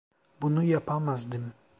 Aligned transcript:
Bunu 0.41 0.63
yapamazdım. 0.63 1.53